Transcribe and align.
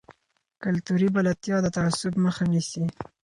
کلتوري 0.63 1.07
بلدتیا 1.15 1.57
د 1.61 1.67
تعصب 1.77 2.13
مخه 2.25 2.43
نیسي. 2.51 2.83